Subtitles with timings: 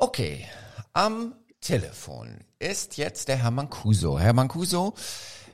[0.00, 0.46] Okay,
[0.92, 4.16] am Telefon ist jetzt der Herr Mancuso.
[4.16, 4.94] Herr Mancuso,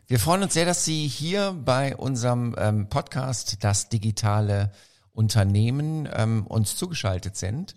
[0.06, 4.70] wir freuen uns sehr, dass Sie hier bei unserem ähm, Podcast Das digitale
[5.12, 7.74] Unternehmen ähm, uns zugeschaltet sind.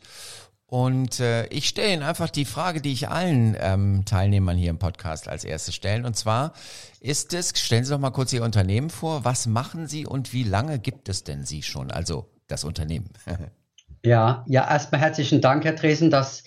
[0.66, 4.78] Und äh, ich stelle Ihnen einfach die Frage, die ich allen ähm, Teilnehmern hier im
[4.78, 6.04] Podcast als erstes stellen.
[6.04, 6.52] Und zwar
[7.00, 9.24] ist es, stellen Sie doch mal kurz Ihr Unternehmen vor.
[9.24, 11.92] Was machen Sie und wie lange gibt es denn Sie schon?
[11.92, 13.10] Also das Unternehmen.
[14.04, 16.44] ja, ja, erstmal herzlichen Dank, Herr Dresen, dass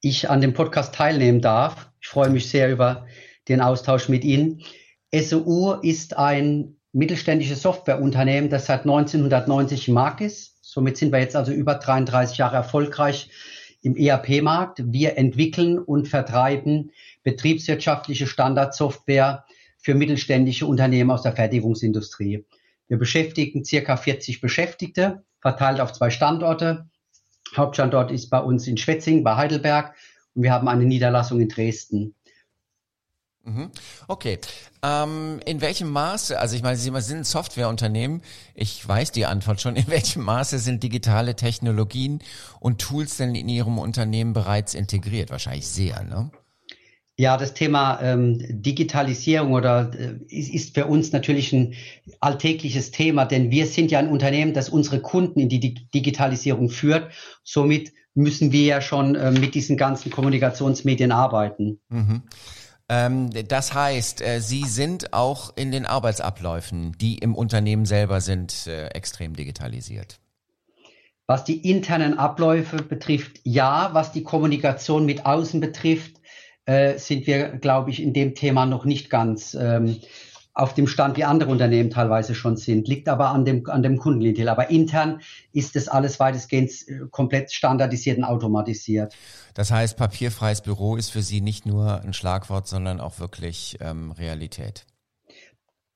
[0.00, 1.90] ich an dem Podcast teilnehmen darf.
[2.00, 3.06] Ich freue mich sehr über
[3.48, 4.62] den Austausch mit Ihnen.
[5.14, 10.56] SOU ist ein mittelständisches Softwareunternehmen, das seit 1990 im Markt ist.
[10.62, 13.30] Somit sind wir jetzt also über 33 Jahre erfolgreich
[13.82, 14.82] im ERP-Markt.
[14.92, 16.90] Wir entwickeln und vertreiben
[17.22, 19.44] betriebswirtschaftliche Standardsoftware
[19.78, 22.44] für mittelständische Unternehmen aus der Fertigungsindustrie.
[22.88, 26.88] Wir beschäftigen circa 40 Beschäftigte, verteilt auf zwei Standorte.
[27.56, 29.94] Hauptstandort ist bei uns in Schwetzing, bei Heidelberg
[30.34, 32.14] und wir haben eine Niederlassung in Dresden.
[33.44, 33.70] Mhm.
[34.06, 34.38] Okay.
[34.82, 38.22] Ähm, in welchem Maße, also ich meine, Sie sind ein Softwareunternehmen,
[38.54, 42.20] ich weiß die Antwort schon, in welchem Maße sind digitale Technologien
[42.60, 45.30] und Tools denn in Ihrem Unternehmen bereits integriert?
[45.30, 46.30] Wahrscheinlich sehr, ne?
[47.20, 51.74] Ja, das Thema ähm, Digitalisierung oder äh, ist, ist für uns natürlich ein
[52.20, 57.10] alltägliches Thema, denn wir sind ja ein Unternehmen, das unsere Kunden in die Digitalisierung führt.
[57.42, 61.80] Somit müssen wir ja schon äh, mit diesen ganzen Kommunikationsmedien arbeiten.
[61.88, 62.22] Mhm.
[62.88, 68.68] Ähm, das heißt, äh, Sie sind auch in den Arbeitsabläufen, die im Unternehmen selber sind,
[68.68, 70.20] äh, extrem digitalisiert.
[71.26, 73.90] Was die internen Abläufe betrifft, ja.
[73.92, 76.17] Was die Kommunikation mit außen betrifft,
[76.68, 79.96] äh, sind wir, glaube ich, in dem Thema noch nicht ganz ähm,
[80.52, 83.96] auf dem Stand, wie andere Unternehmen teilweise schon sind, liegt aber an dem, an dem
[83.96, 84.50] Kundenlientel.
[84.50, 85.22] Aber intern
[85.54, 89.14] ist das alles weitestgehend äh, komplett standardisiert und automatisiert.
[89.54, 94.12] Das heißt, papierfreies Büro ist für Sie nicht nur ein Schlagwort, sondern auch wirklich ähm,
[94.12, 94.84] Realität.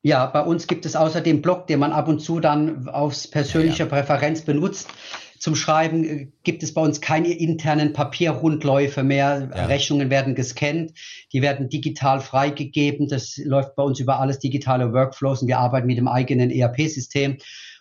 [0.01, 3.85] Ja, bei uns gibt es außerdem Blog, den man ab und zu dann aus persönlicher
[3.85, 4.03] ja, ja.
[4.03, 4.89] Präferenz benutzt.
[5.43, 9.51] Zum Schreiben äh, gibt es bei uns keine internen Papierrundläufe mehr.
[9.53, 9.67] Ja.
[9.67, 10.93] Rechnungen werden gescannt,
[11.33, 13.09] die werden digital freigegeben.
[13.09, 17.39] Das läuft bei uns über alles digitale Workflows und wir arbeiten mit dem eigenen ERP-System.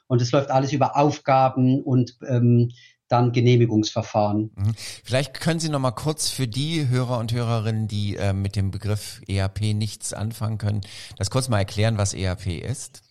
[0.07, 2.71] Und es läuft alles über Aufgaben und ähm,
[3.09, 4.49] dann Genehmigungsverfahren.
[4.55, 4.73] Mhm.
[5.03, 8.71] Vielleicht können Sie noch mal kurz für die Hörer und Hörerinnen, die äh, mit dem
[8.71, 10.81] Begriff ERP nichts anfangen können,
[11.15, 13.03] das kurz mal erklären, was ERP ist.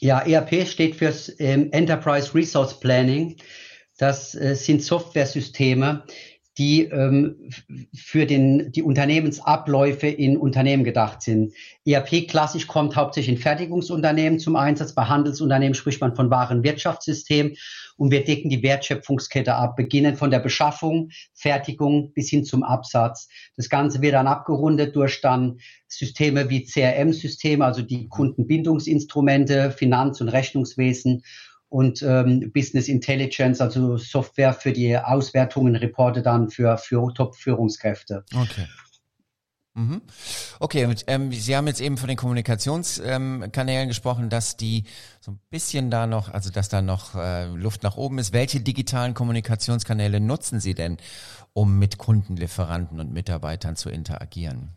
[0.00, 3.36] Ja, ERP steht fürs ähm, Enterprise Resource Planning.
[3.98, 6.04] Das äh, sind Softwaresysteme,
[6.58, 7.50] die ähm,
[7.94, 11.54] für den, die Unternehmensabläufe in Unternehmen gedacht sind.
[11.86, 14.94] ERP klassisch kommt hauptsächlich in Fertigungsunternehmen zum Einsatz.
[14.94, 17.54] Bei Handelsunternehmen spricht man von wahren Wirtschaftssystem
[17.96, 23.28] und wir decken die Wertschöpfungskette ab, beginnen von der Beschaffung, Fertigung bis hin zum Absatz.
[23.56, 25.58] Das Ganze wird dann abgerundet durch dann
[25.88, 31.22] Systeme wie CRM-Systeme, also die Kundenbindungsinstrumente, Finanz- und Rechnungswesen
[31.72, 38.24] und ähm, Business Intelligence, also Software für die Auswertungen, Reporte dann für, für Top-Führungskräfte.
[38.34, 38.66] Okay.
[39.74, 40.02] Mhm.
[40.60, 44.84] Okay, und, ähm, Sie haben jetzt eben von den Kommunikationskanälen ähm, gesprochen, dass die
[45.22, 48.34] so ein bisschen da noch, also dass da noch äh, Luft nach oben ist.
[48.34, 50.98] Welche digitalen Kommunikationskanäle nutzen Sie denn,
[51.54, 54.76] um mit Kunden, Lieferanten und Mitarbeitern zu interagieren?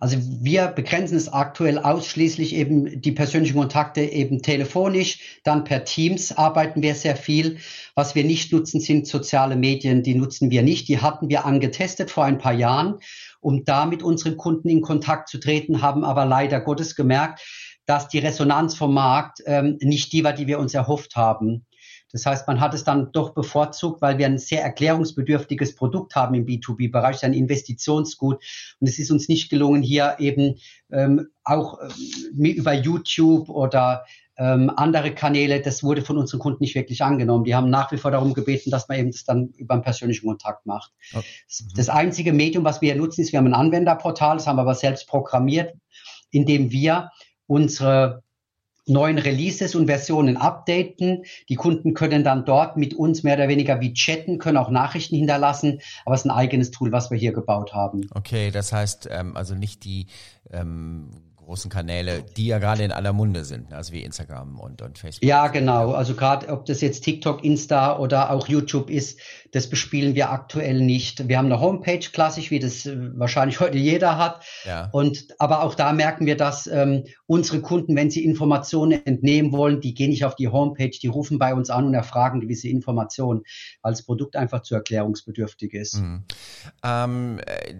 [0.00, 6.32] Also wir begrenzen es aktuell ausschließlich eben die persönlichen Kontakte eben telefonisch, dann per Teams
[6.32, 7.58] arbeiten wir sehr viel.
[7.94, 10.88] Was wir nicht nutzen, sind soziale Medien, die nutzen wir nicht.
[10.88, 12.98] Die hatten wir angetestet vor ein paar Jahren,
[13.40, 17.42] um da mit unseren Kunden in Kontakt zu treten, haben aber leider Gottes gemerkt,
[17.84, 21.66] dass die Resonanz vom Markt ähm, nicht die war, die wir uns erhofft haben.
[22.12, 26.34] Das heißt, man hat es dann doch bevorzugt, weil wir ein sehr erklärungsbedürftiges Produkt haben
[26.34, 28.42] im B2B-Bereich, ein Investitionsgut.
[28.80, 30.56] Und es ist uns nicht gelungen, hier eben
[30.90, 34.04] ähm, auch ähm, über YouTube oder
[34.40, 37.44] ähm, andere Kanäle, das wurde von unseren Kunden nicht wirklich angenommen.
[37.44, 40.26] Die haben nach wie vor darum gebeten, dass man eben das dann über einen persönlichen
[40.26, 40.92] Kontakt macht.
[41.14, 41.18] Oh.
[41.18, 41.22] Mhm.
[41.76, 44.74] Das einzige Medium, was wir nutzen, ist, wir haben ein Anwenderportal, das haben wir aber
[44.74, 45.74] selbst programmiert,
[46.30, 47.10] indem wir
[47.46, 48.22] unsere
[48.90, 51.24] neuen Releases und Versionen updaten.
[51.48, 55.16] Die Kunden können dann dort mit uns mehr oder weniger wie chatten, können auch Nachrichten
[55.16, 58.08] hinterlassen, aber es ist ein eigenes Tool, was wir hier gebaut haben.
[58.14, 60.06] Okay, das heißt ähm, also nicht die
[60.52, 61.10] ähm,
[61.50, 63.76] großen Kanäle, die ja gerade in aller Munde sind, ne?
[63.76, 65.28] also wie Instagram und, und Facebook.
[65.28, 65.92] Ja, genau.
[65.92, 69.18] Also gerade ob das jetzt TikTok, Insta oder auch YouTube ist,
[69.52, 71.28] das bespielen wir aktuell nicht.
[71.28, 74.44] Wir haben eine Homepage, klassisch, wie das äh, wahrscheinlich heute jeder hat.
[74.64, 74.88] Ja.
[74.92, 79.80] Und aber auch da merken wir, dass ähm, unsere Kunden, wenn sie Informationen entnehmen wollen,
[79.80, 83.42] die gehen nicht auf die Homepage, die rufen bei uns an und erfragen gewisse Informationen,
[83.82, 85.94] weil das Produkt einfach zu erklärungsbedürftig ist.
[85.96, 86.24] Mhm.
[86.84, 87.74] Ähm, äh,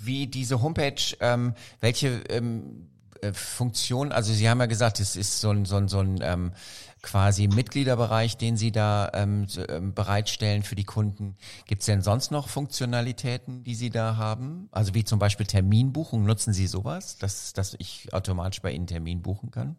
[0.00, 2.88] wie diese Homepage, ähm, welche ähm,
[3.20, 6.20] äh, Funktion, also Sie haben ja gesagt, es ist so ein, so ein, so ein
[6.22, 6.52] ähm,
[7.02, 11.36] quasi Mitgliederbereich, den Sie da ähm, ähm bereitstellen für die Kunden.
[11.66, 14.68] Gibt es denn sonst noch Funktionalitäten, die Sie da haben?
[14.72, 19.22] Also wie zum Beispiel Terminbuchung, nutzen Sie sowas, dass, dass ich automatisch bei Ihnen Termin
[19.22, 19.76] buchen kann?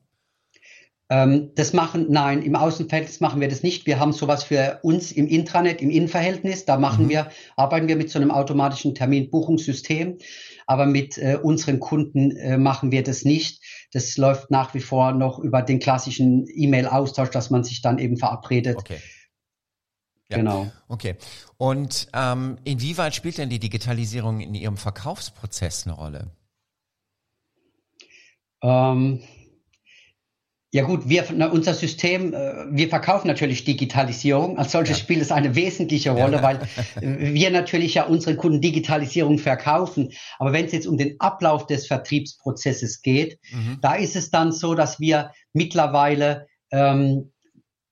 [1.11, 3.87] Ähm, das machen, nein, im Außenverhältnis machen wir das nicht.
[3.87, 6.65] Wir haben sowas für uns im Intranet, im Innenverhältnis.
[6.65, 7.09] Da machen mhm.
[7.09, 10.19] wir, arbeiten wir mit so einem automatischen Terminbuchungssystem.
[10.67, 13.63] Aber mit äh, unseren Kunden äh, machen wir das nicht.
[13.91, 18.17] Das läuft nach wie vor noch über den klassischen E-Mail-Austausch, dass man sich dann eben
[18.17, 18.77] verabredet.
[18.77, 18.99] Okay.
[20.29, 20.37] Ja.
[20.37, 20.71] Genau.
[20.87, 21.15] Okay.
[21.57, 26.31] Und ähm, inwieweit spielt denn die Digitalisierung in Ihrem Verkaufsprozess eine Rolle?
[28.61, 29.21] Ähm,
[30.71, 34.59] ja gut, wir, unser System, äh, wir verkaufen natürlich Digitalisierung.
[34.59, 35.03] Als solches ja.
[35.03, 36.43] spielt es eine wesentliche Rolle, ja.
[36.43, 36.59] weil
[37.01, 40.11] wir natürlich ja unseren Kunden Digitalisierung verkaufen.
[40.37, 43.79] Aber wenn es jetzt um den Ablauf des Vertriebsprozesses geht, mhm.
[43.81, 47.31] da ist es dann so, dass wir mittlerweile ähm,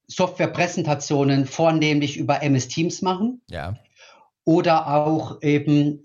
[0.05, 3.41] Softwarepräsentationen vornehmlich über MS Teams machen.
[3.49, 3.75] Ja.
[4.45, 6.03] Oder auch eben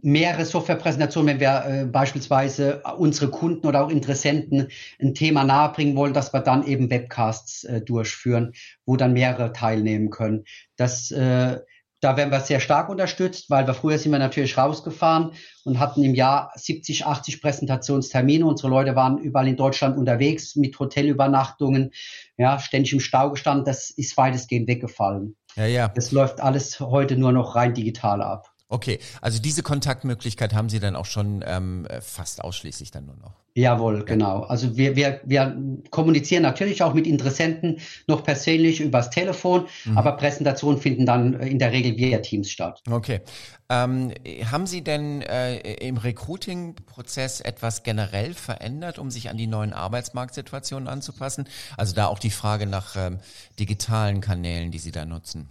[0.00, 4.68] mehrere Softwarepräsentationen, wenn wir äh, beispielsweise unsere Kunden oder auch Interessenten
[5.00, 8.52] ein Thema nahebringen wollen, dass wir dann eben Webcasts äh, durchführen,
[8.86, 10.44] wo dann mehrere teilnehmen können.
[10.76, 11.60] Das, äh,
[12.00, 15.32] da werden wir sehr stark unterstützt, weil wir früher sind wir natürlich rausgefahren
[15.64, 18.44] und hatten im Jahr 70, 80 Präsentationstermine.
[18.44, 21.92] Unsere Leute waren überall in Deutschland unterwegs mit Hotelübernachtungen,
[22.36, 23.64] ja, ständig im Stau gestanden.
[23.64, 25.36] Das ist weitestgehend weggefallen.
[25.54, 25.88] Ja, ja.
[25.88, 28.51] Das läuft alles heute nur noch rein digital ab.
[28.72, 33.34] Okay, also diese Kontaktmöglichkeit haben Sie dann auch schon ähm, fast ausschließlich dann nur noch.
[33.54, 34.04] Jawohl, ja.
[34.04, 34.44] genau.
[34.44, 35.54] Also wir, wir, wir
[35.90, 39.98] kommunizieren natürlich auch mit Interessenten noch persönlich übers Telefon, mhm.
[39.98, 42.80] aber Präsentationen finden dann in der Regel via Teams statt.
[42.90, 43.20] Okay.
[43.68, 44.14] Ähm,
[44.50, 50.88] haben Sie denn äh, im Recruiting-Prozess etwas generell verändert, um sich an die neuen Arbeitsmarktsituationen
[50.88, 51.46] anzupassen?
[51.76, 53.18] Also da auch die Frage nach ähm,
[53.58, 55.50] digitalen Kanälen, die Sie da nutzen.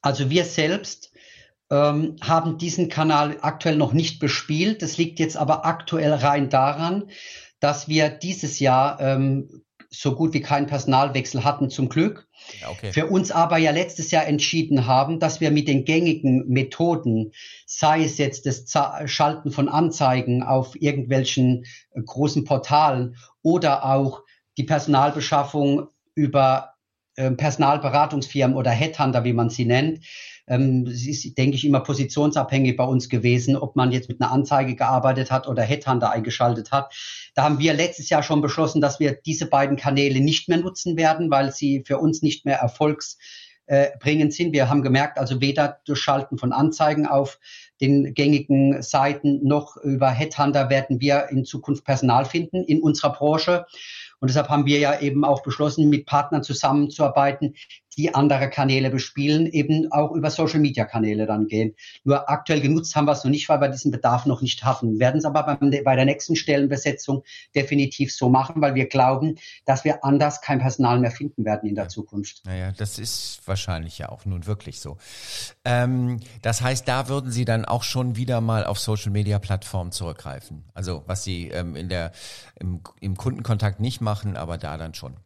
[0.00, 1.09] Also wir selbst
[1.70, 4.82] ähm, haben diesen Kanal aktuell noch nicht bespielt.
[4.82, 7.10] Das liegt jetzt aber aktuell rein daran,
[7.60, 12.28] dass wir dieses Jahr ähm, so gut wie keinen Personalwechsel hatten, zum Glück.
[12.68, 12.92] Okay.
[12.92, 17.32] Für uns aber ja letztes Jahr entschieden haben, dass wir mit den gängigen Methoden,
[17.66, 18.72] sei es jetzt das
[19.06, 24.22] Schalten von Anzeigen auf irgendwelchen äh, großen Portalen oder auch
[24.56, 26.74] die Personalbeschaffung über
[27.16, 30.04] äh, Personalberatungsfirmen oder Headhunter, wie man sie nennt,
[30.50, 34.74] ähm, ist, denke ich, immer positionsabhängig bei uns gewesen, ob man jetzt mit einer Anzeige
[34.74, 36.92] gearbeitet hat oder Headhunter eingeschaltet hat.
[37.34, 40.96] Da haben wir letztes Jahr schon beschlossen, dass wir diese beiden Kanäle nicht mehr nutzen
[40.96, 44.52] werden, weil sie für uns nicht mehr erfolgsbringend sind.
[44.52, 47.38] Wir haben gemerkt, also weder durch Schalten von Anzeigen auf
[47.80, 53.66] den gängigen Seiten noch über Headhunter werden wir in Zukunft Personal finden in unserer Branche.
[54.20, 57.54] Und deshalb haben wir ja eben auch beschlossen, mit Partnern zusammenzuarbeiten,
[58.00, 61.74] die andere Kanäle bespielen, eben auch über Social Media Kanäle dann gehen.
[62.02, 64.92] Nur aktuell genutzt haben wir es noch nicht, weil wir diesen Bedarf noch nicht hatten.
[64.94, 67.22] Wir werden es aber beim, bei der nächsten Stellenbesetzung
[67.54, 71.74] definitiv so machen, weil wir glauben, dass wir anders kein Personal mehr finden werden in
[71.74, 72.42] der Zukunft.
[72.46, 74.96] Naja, das ist wahrscheinlich ja auch nun wirklich so.
[75.64, 79.92] Ähm, das heißt, da würden Sie dann auch schon wieder mal auf Social Media Plattformen
[79.92, 80.64] zurückgreifen.
[80.72, 82.12] Also was Sie ähm, in der,
[82.58, 85.16] im, im Kundenkontakt nicht machen, aber da dann schon.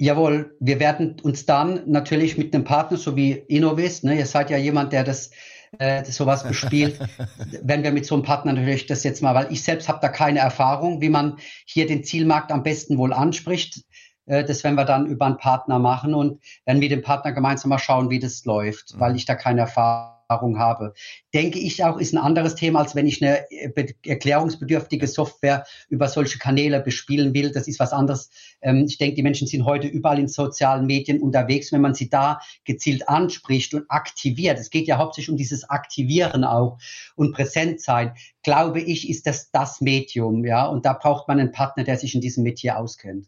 [0.00, 4.48] Jawohl, wir werden uns dann natürlich mit einem Partner, so wie Innovis, ne, ihr seid
[4.48, 5.30] ja jemand, der das
[5.78, 6.98] äh, sowas bespielt,
[7.62, 10.08] wenn wir mit so einem Partner natürlich das jetzt mal, weil ich selbst habe da
[10.08, 13.84] keine Erfahrung, wie man hier den Zielmarkt am besten wohl anspricht.
[14.28, 17.70] Äh, das werden wir dann über einen Partner machen und werden mit dem Partner gemeinsam
[17.70, 19.00] mal schauen, wie das läuft, mhm.
[19.00, 20.92] weil ich da keine Erfahrung habe.
[21.32, 26.08] Denke ich auch, ist ein anderes Thema, als wenn ich eine äh, erklärungsbedürftige Software über
[26.08, 27.50] solche Kanäle bespielen will.
[27.50, 28.28] Das ist was anderes.
[28.60, 31.72] Ähm, ich denke, die Menschen sind heute überall in sozialen Medien unterwegs.
[31.72, 36.44] Wenn man sie da gezielt anspricht und aktiviert, es geht ja hauptsächlich um dieses Aktivieren
[36.44, 36.78] auch
[37.16, 40.66] und präsent sein, glaube ich, ist das das Medium, ja.
[40.66, 43.26] Und da braucht man einen Partner, der sich in diesem Metier auskennt.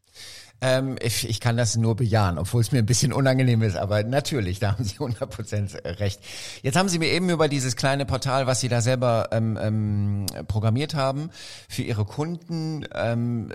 [0.62, 4.02] Ähm, ich, ich, kann das nur bejahen, obwohl es mir ein bisschen unangenehm ist, aber
[4.02, 6.20] natürlich, da haben Sie 100% recht.
[6.62, 10.26] Jetzt haben Sie mir eben über dieses kleine Portal, was Sie da selber ähm, ähm,
[10.48, 11.30] programmiert haben,
[11.68, 13.50] für Ihre Kunden ähm,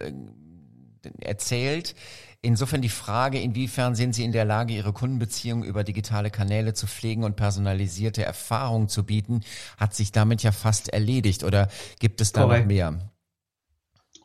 [1.20, 1.96] erzählt.
[2.42, 6.86] Insofern die Frage, inwiefern sind Sie in der Lage, Ihre Kundenbeziehungen über digitale Kanäle zu
[6.86, 9.42] pflegen und personalisierte Erfahrungen zu bieten,
[9.78, 11.70] hat sich damit ja fast erledigt oder
[12.00, 12.62] gibt es da Correct.
[12.62, 13.00] noch mehr?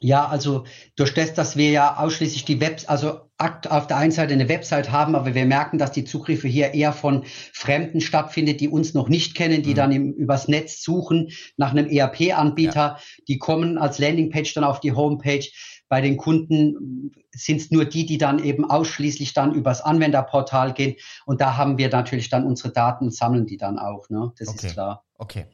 [0.03, 0.65] Ja, also
[0.97, 4.91] durch das, dass wir ja ausschließlich die Webs, also auf der einen Seite eine Website
[4.91, 9.11] haben, aber wir merken, dass die Zugriffe hier eher von Fremden stattfindet, die uns noch
[9.11, 9.75] nicht kennen, die mhm.
[9.75, 11.29] dann im, übers Netz suchen
[11.59, 12.99] nach einem ERP-Anbieter, ja.
[13.29, 15.47] die kommen als Landingpage dann auf die Homepage.
[15.89, 20.97] Bei den Kunden sind es nur die, die dann eben ausschließlich dann übers Anwenderportal gehen.
[21.27, 24.09] Und da haben wir natürlich dann unsere Daten und sammeln die dann auch.
[24.09, 24.33] Ne?
[24.39, 24.67] Das okay.
[24.67, 25.05] ist klar.
[25.19, 25.47] Okay.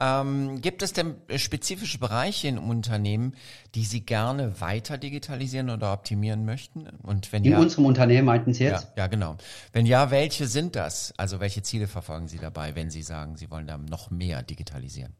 [0.00, 3.34] Ähm, gibt es denn spezifische Bereiche in Unternehmen,
[3.74, 6.88] die Sie gerne weiter digitalisieren oder optimieren möchten?
[7.02, 8.88] Und wenn in ja, unserem Unternehmen meinten Sie jetzt?
[8.96, 9.36] Ja, ja, genau.
[9.72, 11.14] Wenn ja, welche sind das?
[11.16, 15.14] Also welche Ziele verfolgen Sie dabei, wenn Sie sagen, Sie wollen da noch mehr digitalisieren?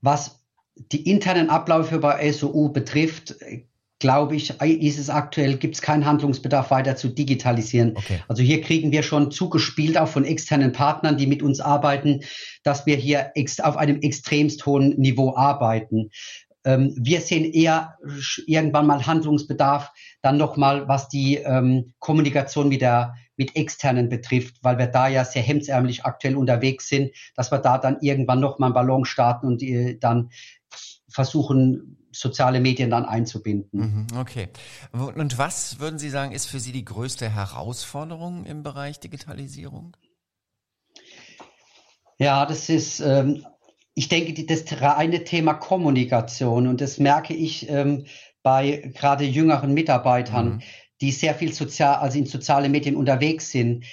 [0.00, 0.40] Was
[0.74, 3.36] die internen Abläufe bei SOU betrifft,
[4.00, 7.92] glaube ich, ist es aktuell, gibt es keinen Handlungsbedarf weiter zu digitalisieren.
[7.96, 8.20] Okay.
[8.28, 12.22] Also hier kriegen wir schon zugespielt, auch von externen Partnern, die mit uns arbeiten,
[12.64, 16.10] dass wir hier auf einem extremst hohen Niveau arbeiten.
[16.64, 17.96] Ähm, wir sehen eher
[18.46, 19.92] irgendwann mal Handlungsbedarf,
[20.22, 25.24] dann nochmal, was die ähm, Kommunikation mit der mit externen betrifft, weil wir da ja
[25.24, 29.62] sehr hemdsärmlich aktuell unterwegs sind, dass wir da dann irgendwann nochmal einen Ballon starten und
[29.62, 30.28] äh, dann
[31.08, 34.06] versuchen, soziale Medien dann einzubinden.
[34.10, 34.48] Mhm, okay.
[34.92, 39.96] Und was würden Sie sagen, ist für Sie die größte Herausforderung im Bereich Digitalisierung?
[42.18, 43.46] Ja, das ist, ähm,
[43.94, 48.06] ich denke, das reine Thema Kommunikation und das merke ich ähm,
[48.42, 50.62] bei gerade jüngeren Mitarbeitern, mhm.
[51.00, 53.84] die sehr viel sozial, also in soziale Medien unterwegs sind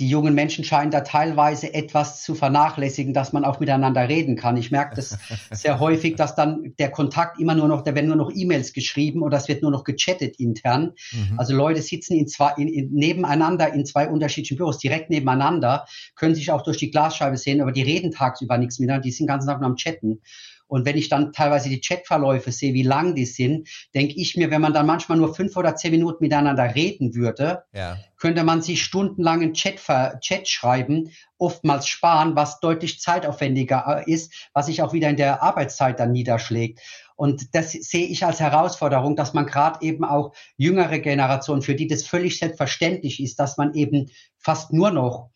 [0.00, 4.56] die jungen Menschen scheinen da teilweise etwas zu vernachlässigen, dass man auch miteinander reden kann.
[4.56, 5.18] Ich merke das
[5.52, 9.22] sehr häufig, dass dann der Kontakt immer nur noch, da werden nur noch E-Mails geschrieben
[9.22, 10.94] oder es wird nur noch gechattet intern.
[11.12, 11.38] Mhm.
[11.38, 15.86] Also Leute sitzen in zwei, in, in, nebeneinander in zwei unterschiedlichen Büros, direkt nebeneinander,
[16.16, 19.26] können sich auch durch die Glasscheibe sehen, aber die reden tagsüber nichts miteinander, die sind
[19.26, 20.20] den ganzen Tag nur am Chatten.
[20.66, 24.50] Und wenn ich dann teilweise die Chatverläufe sehe, wie lang die sind, denke ich mir,
[24.50, 27.98] wenn man dann manchmal nur fünf oder zehn Minuten miteinander reden würde, ja.
[28.18, 29.80] könnte man sich stundenlang einen Chat,
[30.20, 35.42] Chat schreiben, oftmals sparen, was deutlich zeitaufwendiger äh, ist, was sich auch wieder in der
[35.42, 36.80] Arbeitszeit dann niederschlägt.
[37.16, 41.86] Und das sehe ich als Herausforderung, dass man gerade eben auch jüngere Generationen, für die
[41.86, 45.30] das völlig selbstverständlich ist, dass man eben fast nur noch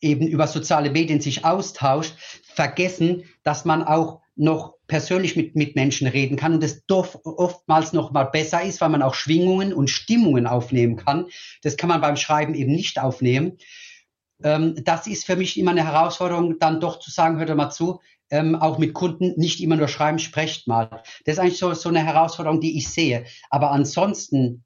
[0.00, 2.14] eben über soziale Medien sich austauscht,
[2.54, 8.12] vergessen, dass man auch noch persönlich mit, mit Menschen reden kann und doch oftmals noch
[8.12, 11.26] mal besser ist, weil man auch Schwingungen und Stimmungen aufnehmen kann.
[11.62, 13.58] Das kann man beim Schreiben eben nicht aufnehmen.
[14.42, 18.00] Ähm, das ist für mich immer eine Herausforderung, dann doch zu sagen, hört mal zu,
[18.30, 21.02] ähm, auch mit Kunden nicht immer nur schreiben, sprecht mal.
[21.24, 23.24] Das ist eigentlich so, so eine Herausforderung, die ich sehe.
[23.50, 24.64] Aber ansonsten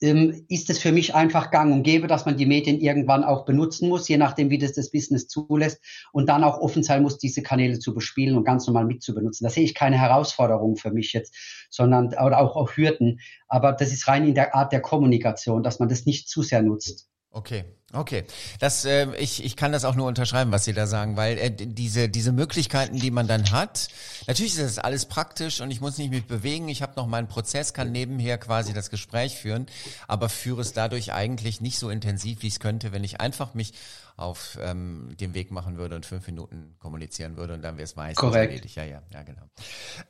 [0.00, 3.88] ist es für mich einfach gang und gäbe, dass man die Medien irgendwann auch benutzen
[3.88, 5.80] muss, je nachdem, wie das das Business zulässt
[6.12, 9.44] und dann auch offen sein muss, diese Kanäle zu bespielen und ganz normal mitzubenutzen.
[9.44, 11.34] Da sehe ich keine Herausforderung für mich jetzt,
[11.70, 13.20] sondern oder auch, auch Hürden.
[13.48, 16.62] Aber das ist rein in der Art der Kommunikation, dass man das nicht zu sehr
[16.62, 17.08] nutzt.
[17.36, 18.24] Okay, okay.
[18.60, 21.50] Das, äh, ich, ich kann das auch nur unterschreiben, was Sie da sagen, weil äh,
[21.50, 23.88] diese, diese Möglichkeiten, die man dann hat,
[24.26, 27.28] natürlich ist das alles praktisch und ich muss nicht mich bewegen, ich habe noch meinen
[27.28, 29.66] Prozess, kann nebenher quasi das Gespräch führen,
[30.08, 33.74] aber führe es dadurch eigentlich nicht so intensiv, wie es könnte, wenn ich einfach mich
[34.16, 37.96] auf ähm, den Weg machen würde und fünf Minuten kommunizieren würde und dann wäre es
[37.96, 38.50] meistens Korrekt.
[38.50, 38.76] erledigt.
[38.76, 39.42] Ja, ja, ja, genau.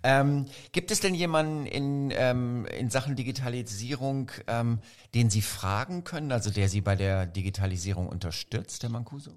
[0.03, 4.79] Ähm, gibt es denn jemanden in, ähm, in Sachen Digitalisierung, ähm,
[5.15, 9.33] den Sie fragen können, also der Sie bei der Digitalisierung unterstützt, Herr Mancuso?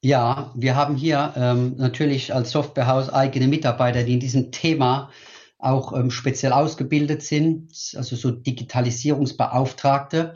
[0.00, 5.10] Ja, wir haben hier ähm, natürlich als Softwarehaus eigene Mitarbeiter, die in diesem Thema
[5.58, 10.34] auch ähm, speziell ausgebildet sind, also so Digitalisierungsbeauftragte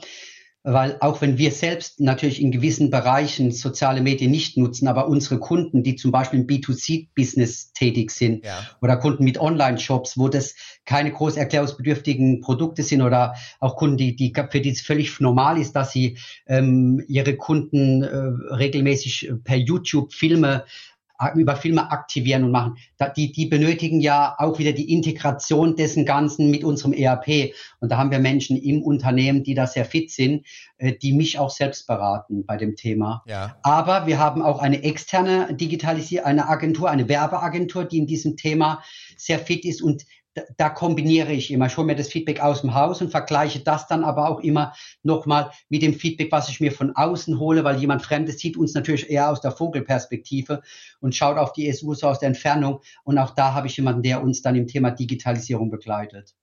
[0.63, 5.41] weil auch wenn wir selbst natürlich in gewissen Bereichen soziale Medien nicht nutzen, aber unsere
[5.41, 8.67] Kunden, die zum Beispiel im B2C-Business tätig sind ja.
[8.83, 14.17] oder Kunden mit Online-Shops, wo das keine groß erklärungsbedürftigen Produkte sind oder auch Kunden, die,
[14.17, 19.57] die für die es völlig normal ist, dass sie ähm, ihre Kunden äh, regelmäßig per
[19.57, 20.65] YouTube Filme
[21.35, 22.77] über Filme aktivieren und machen.
[23.17, 27.53] Die, die benötigen ja auch wieder die Integration dessen Ganzen mit unserem ERP.
[27.81, 30.47] Und da haben wir Menschen im Unternehmen, die da sehr fit sind,
[30.79, 33.23] äh, die mich auch selbst beraten bei dem Thema.
[33.27, 33.57] Ja.
[33.63, 38.83] Aber wir haben auch eine externe Digitalisier eine Agentur, eine Werbeagentur, die in diesem Thema
[39.17, 40.05] sehr fit ist und
[40.57, 41.67] da kombiniere ich immer.
[41.67, 44.75] Ich hole mir das Feedback aus dem Haus und vergleiche das dann aber auch immer
[45.03, 48.75] nochmal mit dem Feedback, was ich mir von außen hole, weil jemand Fremdes sieht uns
[48.75, 50.63] natürlich eher aus der Vogelperspektive
[51.01, 52.81] und schaut auf die SU so aus der Entfernung.
[53.05, 56.35] Und auch da habe ich jemanden, der uns dann im Thema Digitalisierung begleitet.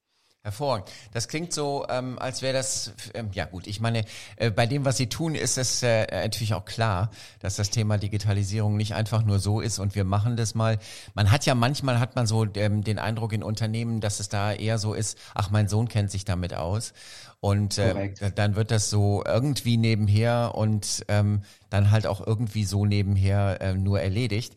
[0.47, 0.87] Hervorragend.
[1.11, 4.05] Das klingt so, ähm, als wäre das, ähm, ja gut, ich meine,
[4.37, 7.11] äh, bei dem, was Sie tun, ist es äh, natürlich auch klar,
[7.41, 10.79] dass das Thema Digitalisierung nicht einfach nur so ist und wir machen das mal.
[11.15, 14.53] Man hat ja manchmal, hat man so ähm, den Eindruck in Unternehmen, dass es da
[14.53, 16.93] eher so ist, ach, mein Sohn kennt sich damit aus.
[17.39, 22.83] Und äh, dann wird das so irgendwie nebenher und ähm, dann halt auch irgendwie so
[22.83, 24.55] nebenher äh, nur erledigt.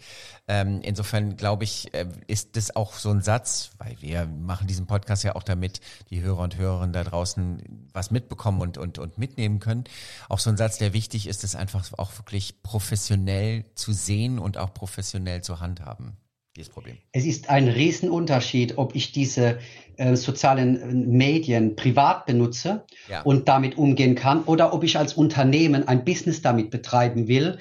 [0.48, 4.86] Ähm, insofern glaube ich, äh, ist das auch so ein Satz, weil wir machen diesen
[4.86, 9.18] Podcast ja auch damit, die Hörer und Hörerinnen da draußen was mitbekommen und, und, und
[9.18, 9.84] mitnehmen können.
[10.30, 14.56] Auch so ein Satz, der wichtig ist, ist einfach auch wirklich professionell zu sehen und
[14.56, 16.16] auch professionell zu handhaben
[16.60, 16.98] dieses Problem?
[17.12, 19.58] Es ist ein Riesenunterschied, ob ich diese
[19.96, 23.22] äh, sozialen äh, Medien privat benutze ja.
[23.22, 27.58] und damit umgehen kann oder ob ich als Unternehmen ein Business damit betreiben will.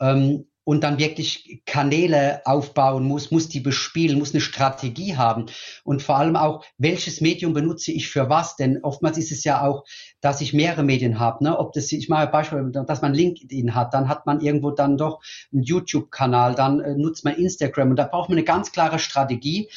[0.00, 5.46] Ähm, und dann wirklich Kanäle aufbauen muss, muss die bespielen, muss eine Strategie haben
[5.82, 9.66] und vor allem auch, welches Medium benutze ich für was, denn oftmals ist es ja
[9.66, 9.82] auch,
[10.22, 11.58] dass ich mehrere Medien habe, ne?
[11.58, 15.20] ob das, ich mache Beispiel, dass man LinkedIn hat, dann hat man irgendwo dann doch
[15.52, 19.68] einen YouTube-Kanal, dann äh, nutzt man Instagram und da braucht man eine ganz klare Strategie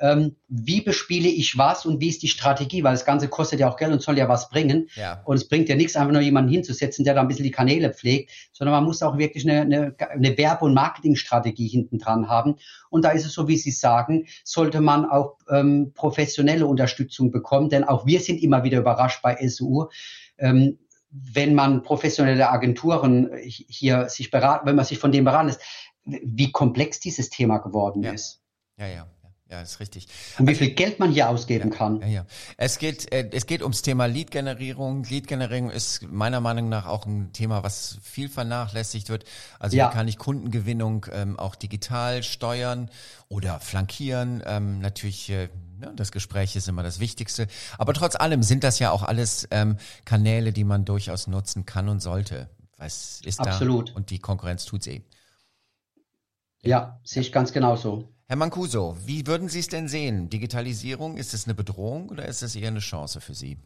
[0.00, 3.68] ähm, wie bespiele ich was und wie ist die Strategie, weil das Ganze kostet ja
[3.68, 4.88] auch Geld und soll ja was bringen.
[4.96, 5.22] Ja.
[5.24, 7.92] Und es bringt ja nichts, einfach nur jemanden hinzusetzen, der da ein bisschen die Kanäle
[7.92, 12.56] pflegt, sondern man muss auch wirklich eine, eine, eine Werbe- und Marketingstrategie hinten dran haben.
[12.90, 17.68] Und da ist es so, wie Sie sagen, sollte man auch ähm, professionelle Unterstützung bekommen,
[17.68, 19.86] denn auch wir sind immer wieder überrascht bei SU.
[20.38, 20.78] Ähm,
[21.16, 25.62] wenn man professionelle Agenturen hier sich beraten, wenn man sich von dem beraten lässt,
[26.04, 28.12] wie komplex dieses Thema geworden ja.
[28.12, 28.42] ist.
[28.76, 29.06] Ja, ja.
[29.50, 30.08] Ja, ist richtig.
[30.38, 32.00] Und wie viel Geld man hier ausgeben ja, kann.
[32.00, 32.26] Ja, ja.
[32.56, 35.04] Es geht, äh, es geht ums Thema Lead-Generierung.
[35.04, 39.24] Lead-Generierung ist meiner Meinung nach auch ein Thema, was viel vernachlässigt wird.
[39.58, 39.90] Also ja.
[39.90, 42.90] wie kann ich Kundengewinnung ähm, auch digital steuern
[43.28, 44.42] oder flankieren?
[44.46, 45.50] Ähm, natürlich, äh,
[45.82, 47.46] ja, das Gespräch ist immer das Wichtigste.
[47.76, 51.90] Aber trotz allem sind das ja auch alles ähm, Kanäle, die man durchaus nutzen kann
[51.90, 52.48] und sollte.
[52.78, 53.90] Was ist Absolut.
[53.90, 53.94] da?
[53.94, 55.02] Und die Konkurrenz tut's eh.
[56.62, 58.13] Ja, sehe ich ganz genauso.
[58.26, 60.30] Herr Mancuso, wie würden Sie es denn sehen?
[60.30, 63.58] Digitalisierung, ist es eine Bedrohung oder ist es eher eine Chance für Sie?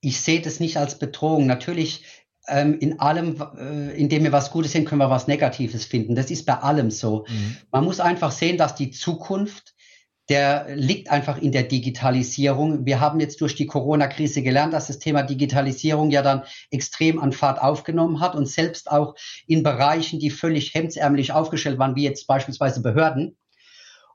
[0.00, 1.46] Ich sehe das nicht als Bedrohung.
[1.46, 2.04] Natürlich,
[2.46, 6.14] ähm, in allem, äh, in dem wir was Gutes sehen, können wir was Negatives finden.
[6.14, 7.26] Das ist bei allem so.
[7.28, 7.56] Mhm.
[7.72, 9.74] Man muss einfach sehen, dass die Zukunft
[10.28, 12.84] der liegt einfach in der Digitalisierung.
[12.84, 17.32] Wir haben jetzt durch die Corona-Krise gelernt, dass das Thema Digitalisierung ja dann extrem an
[17.32, 19.14] Fahrt aufgenommen hat und selbst auch
[19.46, 23.36] in Bereichen, die völlig hemdsärmlich aufgestellt waren, wie jetzt beispielsweise Behörden.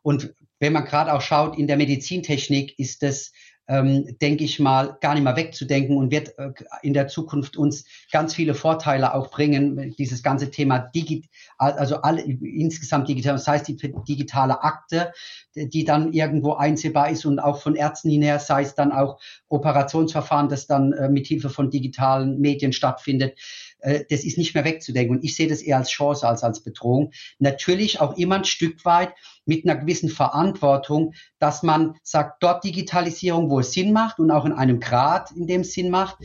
[0.01, 3.31] Und wenn man gerade auch schaut, in der Medizintechnik ist es
[3.71, 7.85] ähm, denke ich mal, gar nicht mehr wegzudenken und wird äh, in der Zukunft uns
[8.11, 9.95] ganz viele Vorteile auch bringen.
[9.97, 11.23] Dieses ganze Thema Digi
[11.57, 15.13] also alle insgesamt digital, das heißt die digitale Akte,
[15.55, 20.49] die dann irgendwo einsehbar ist und auch von Ärzten hinher, sei es dann auch Operationsverfahren,
[20.49, 23.37] das dann äh, mit Hilfe von digitalen Medien stattfindet
[23.81, 25.17] äh, das ist nicht mehr wegzudenken.
[25.17, 27.11] Und ich sehe das eher als Chance als als Bedrohung.
[27.39, 29.13] Natürlich auch immer ein Stück weit
[29.45, 34.45] mit einer gewissen Verantwortung, dass man sagt, dort Digitalisierung, wo es Sinn macht und auch
[34.45, 36.17] in einem Grad, in dem es Sinn macht.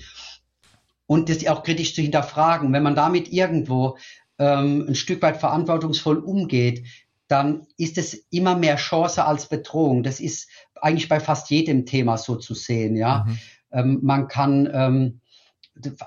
[1.06, 2.72] Und das auch kritisch zu hinterfragen.
[2.72, 3.96] Wenn man damit irgendwo
[4.38, 6.84] ähm, ein Stück weit verantwortungsvoll umgeht,
[7.28, 10.02] dann ist es immer mehr Chance als Bedrohung.
[10.02, 12.96] Das ist eigentlich bei fast jedem Thema so zu sehen.
[12.96, 13.38] Ja, mhm.
[13.72, 15.20] ähm, man kann ähm,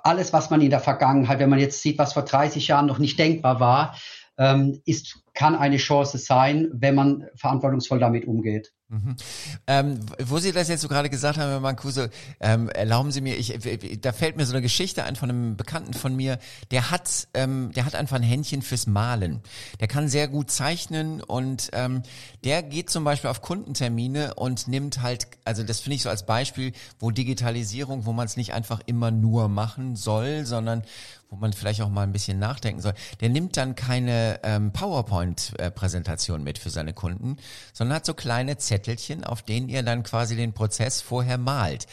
[0.04, 3.00] alles, was man in der Vergangenheit, wenn man jetzt sieht, was vor 30 Jahren noch
[3.00, 3.96] nicht denkbar war,
[4.38, 8.74] ähm, ist, kann eine Chance sein, wenn man verantwortungsvoll damit umgeht.
[8.90, 9.16] Mhm.
[9.68, 12.08] Ähm, wo Sie das jetzt so gerade gesagt haben, Herr Mancuso,
[12.42, 13.58] ähm, erlauben Sie mir, ich,
[14.02, 16.40] da fällt mir so eine Geschichte ein von einem Bekannten von mir,
[16.72, 19.40] der hat, ähm, der hat einfach ein Händchen fürs Malen.
[19.80, 22.02] Der kann sehr gut zeichnen und ähm,
[22.44, 26.26] der geht zum Beispiel auf Kundentermine und nimmt halt, also das finde ich so als
[26.26, 30.84] Beispiel, wo Digitalisierung, wo man es nicht einfach immer nur machen soll, sondern
[31.30, 32.94] wo man vielleicht auch mal ein bisschen nachdenken soll.
[33.22, 34.72] Der nimmt dann keine ähm,
[35.36, 37.38] PowerPoint-Präsentation mit für seine Kunden,
[37.74, 41.88] sondern hat so kleine Zettelchen, auf denen ihr dann quasi den Prozess vorher malt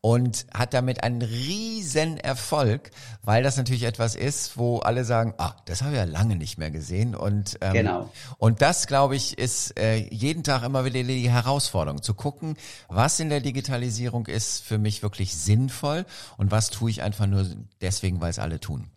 [0.00, 2.92] und hat damit einen riesen Erfolg,
[3.24, 6.56] weil das natürlich etwas ist, wo alle sagen, ah, das habe ich ja lange nicht
[6.56, 8.10] mehr gesehen und ähm, genau.
[8.38, 12.56] und das glaube ich ist äh, jeden Tag immer wieder die Herausforderung zu gucken,
[12.88, 17.44] was in der Digitalisierung ist für mich wirklich sinnvoll und was tue ich einfach nur
[17.80, 18.88] deswegen, weil es alle tun.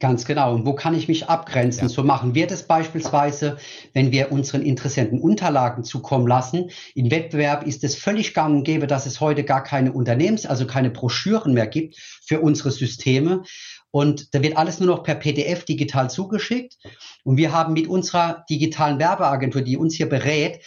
[0.00, 0.54] Ganz genau.
[0.54, 1.84] Und wo kann ich mich abgrenzen?
[1.84, 1.88] Ja.
[1.88, 3.58] So machen wir das beispielsweise,
[3.94, 6.70] wenn wir unseren Interessenten Unterlagen zukommen lassen.
[6.94, 10.66] Im Wettbewerb ist es völlig gang und gäbe, dass es heute gar keine Unternehmens-, also
[10.66, 13.42] keine Broschüren mehr gibt für unsere Systeme.
[13.90, 16.76] Und da wird alles nur noch per PDF digital zugeschickt.
[17.24, 20.60] Und wir haben mit unserer digitalen Werbeagentur, die uns hier berät,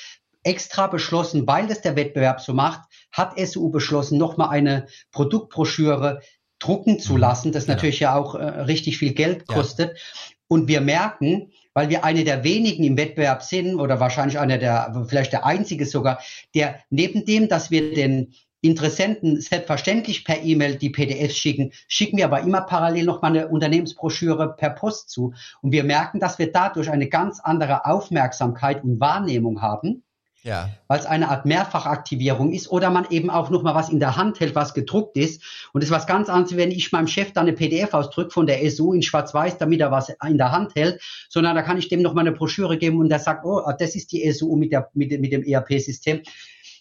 [0.44, 6.22] extra beschlossen, weil das der Wettbewerb so macht, hat SU beschlossen, nochmal eine Produktbroschüre
[6.62, 7.20] drucken zu mhm.
[7.20, 7.74] lassen, das ja.
[7.74, 9.90] natürlich ja auch äh, richtig viel Geld kostet.
[9.90, 10.04] Ja.
[10.48, 15.06] Und wir merken, weil wir eine der wenigen im Wettbewerb sind oder wahrscheinlich einer der,
[15.08, 16.20] vielleicht der einzige sogar,
[16.54, 22.26] der neben dem, dass wir den Interessenten selbstverständlich per E-Mail die PDFs schicken, schicken wir
[22.26, 25.34] aber immer parallel noch mal eine Unternehmensbroschüre per Post zu.
[25.62, 30.04] Und wir merken, dass wir dadurch eine ganz andere Aufmerksamkeit und Wahrnehmung haben
[30.44, 30.70] ja.
[30.88, 34.18] weil es eine Art Mehrfachaktivierung ist oder man eben auch noch mal was in der
[34.18, 35.44] Hand hält, was gedruckt ist.
[35.74, 38.48] Und es ist was ganz anderes, wenn ich meinem Chef dann eine PDF ausdrücke von
[38.48, 41.90] der SU in Schwarz-Weiß, damit er was in der Hand hält, sondern da kann ich
[41.90, 44.72] dem noch mal eine Broschüre geben und der sagt, oh, das ist die SU mit,
[44.72, 46.22] der, mit, mit dem ERP-System.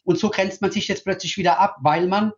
[0.05, 2.33] Und so grenzt man sich jetzt plötzlich wieder ab, weil man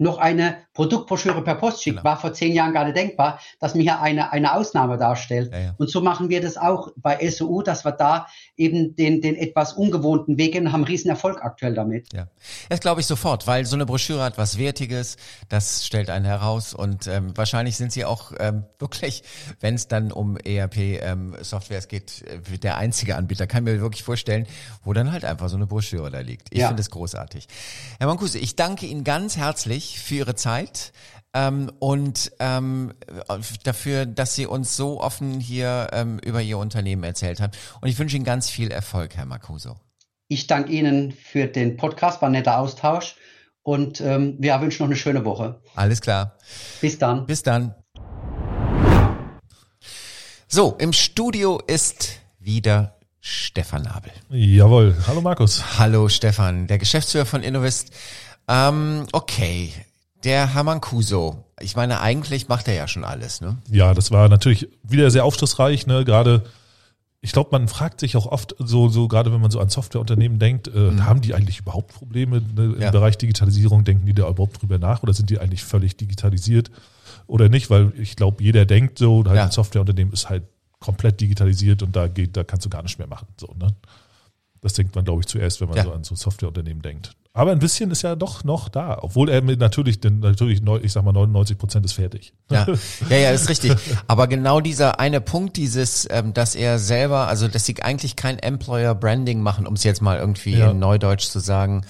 [0.00, 2.08] noch eine Produktbroschüre per Post schickt, genau.
[2.08, 5.52] war vor zehn Jahren gar nicht denkbar, dass man hier eine, eine Ausnahme darstellt.
[5.52, 5.74] Ja, ja.
[5.76, 9.74] Und so machen wir das auch bei SOU, dass wir da eben den, den etwas
[9.74, 12.12] ungewohnten Weg gehen und haben riesen Erfolg aktuell damit.
[12.14, 12.28] Ja,
[12.70, 15.18] das glaube ich sofort, weil so eine Broschüre hat was Wertiges,
[15.50, 19.22] das stellt einen heraus und ähm, wahrscheinlich sind sie auch ähm, wirklich,
[19.60, 24.46] wenn es dann um ERP-Softwares ähm, geht, äh, der einzige Anbieter, kann mir wirklich vorstellen,
[24.82, 26.48] wo dann halt einfach so eine Broschüre da liegt.
[26.52, 26.68] Ich ja.
[26.68, 27.48] finde es großartig.
[27.98, 30.92] Herr Mancuso, ich danke Ihnen ganz herzlich für Ihre Zeit.
[31.32, 32.92] Ähm, und ähm,
[33.62, 37.52] dafür, dass Sie uns so offen hier ähm, über Ihr Unternehmen erzählt haben.
[37.80, 39.76] Und ich wünsche Ihnen ganz viel Erfolg, Herr Marcuso.
[40.28, 43.16] Ich danke Ihnen für den Podcast, war ein netter Austausch
[43.62, 45.60] und ähm, wir wünschen noch eine schöne Woche.
[45.74, 46.36] Alles klar.
[46.80, 47.26] Bis dann.
[47.26, 47.74] Bis dann.
[50.48, 54.12] So, im Studio ist wieder Stefan Nabel.
[54.30, 54.96] Jawohl.
[55.06, 55.78] Hallo Markus.
[55.78, 57.92] Hallo Stefan, der Geschäftsführer von Innovist.
[58.50, 59.72] Ähm, okay,
[60.24, 61.44] der Hermann Kuso.
[61.60, 63.58] Ich meine, eigentlich macht er ja schon alles, ne?
[63.70, 66.04] Ja, das war natürlich wieder sehr aufschlussreich, ne?
[66.04, 66.42] Gerade,
[67.20, 70.40] ich glaube, man fragt sich auch oft so, so gerade wenn man so an Softwareunternehmen
[70.40, 71.04] denkt, äh, mhm.
[71.06, 72.90] haben die eigentlich überhaupt Probleme ne, im ja.
[72.90, 73.84] Bereich Digitalisierung?
[73.84, 76.72] Denken die da überhaupt drüber nach oder sind die eigentlich völlig digitalisiert
[77.28, 77.70] oder nicht?
[77.70, 79.44] Weil ich glaube, jeder denkt so, halt ja.
[79.44, 80.42] ein Softwareunternehmen ist halt
[80.80, 83.28] komplett digitalisiert und da geht, da kannst du gar nicht mehr machen.
[83.38, 83.68] So, ne?
[84.60, 85.84] Das denkt man, glaube ich, zuerst, wenn man ja.
[85.84, 87.14] so an so Softwareunternehmen denkt.
[87.32, 90.92] Aber ein bisschen ist ja doch noch da, obwohl er mit natürlich, denn natürlich, ich
[90.92, 92.34] sag mal, 99 Prozent ist fertig.
[92.50, 92.66] Ja,
[93.08, 93.72] ja, ja, ist richtig.
[94.08, 98.40] Aber genau dieser eine Punkt, dieses, ähm, dass er selber, also dass sie eigentlich kein
[98.40, 100.72] Employer Branding machen, um es jetzt mal irgendwie ja.
[100.72, 101.86] in Neudeutsch zu sagen,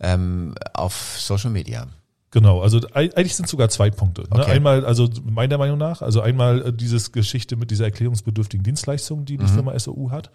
[0.00, 1.86] ähm, auf Social Media.
[2.30, 4.22] Genau, also eigentlich sind sogar zwei Punkte.
[4.22, 4.28] Ne?
[4.30, 4.52] Okay.
[4.52, 9.36] Einmal, also meiner Meinung nach, also einmal äh, dieses Geschichte mit dieser erklärungsbedürftigen Dienstleistung, die
[9.36, 9.48] die mhm.
[9.48, 10.30] Firma SOU hat.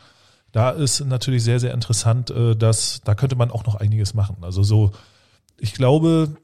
[0.53, 4.37] Da ist natürlich sehr, sehr interessant, äh, dass da könnte man auch noch einiges machen.
[4.41, 4.91] Also so,
[5.59, 6.37] ich glaube,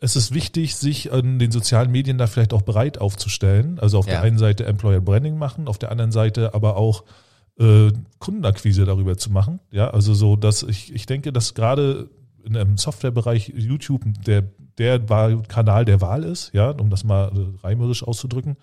[0.00, 3.78] es ist wichtig, sich an den sozialen Medien da vielleicht auch bereit aufzustellen.
[3.78, 4.14] Also auf ja.
[4.14, 7.04] der einen Seite Employer Branding machen, auf der anderen Seite aber auch
[7.58, 9.60] äh, Kundenakquise darüber zu machen.
[9.70, 12.10] Ja, also so, dass ich, ich denke, dass gerade
[12.44, 14.42] in einem Softwarebereich YouTube der,
[14.78, 14.98] der
[15.46, 18.56] Kanal der Wahl ist, ja, um das mal äh, reimerisch auszudrücken,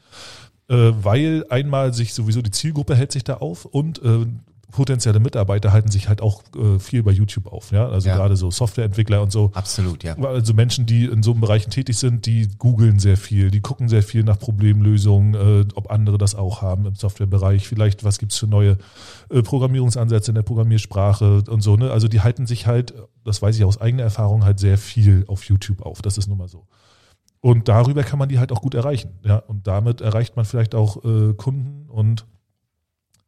[0.67, 4.25] äh, weil einmal sich sowieso die Zielgruppe hält sich da auf und äh,
[4.71, 7.87] potenzielle Mitarbeiter halten sich halt auch äh, viel bei YouTube auf, ja.
[7.87, 8.15] Also ja.
[8.15, 9.51] gerade so Softwareentwickler und so.
[9.53, 10.17] Absolut, ja.
[10.17, 14.03] Also Menschen, die in so Bereichen tätig sind, die googeln sehr viel, die gucken sehr
[14.03, 17.67] viel nach Problemlösungen, äh, ob andere das auch haben im Softwarebereich.
[17.67, 18.77] Vielleicht, was gibt's für neue
[19.29, 21.91] äh, Programmierungsansätze in der Programmiersprache und so, ne?
[21.91, 25.43] Also die halten sich halt, das weiß ich aus eigener Erfahrung, halt sehr viel auf
[25.45, 26.01] YouTube auf.
[26.01, 26.67] Das ist nun mal so.
[27.39, 29.37] Und darüber kann man die halt auch gut erreichen, ja.
[29.37, 32.25] Und damit erreicht man vielleicht auch äh, Kunden und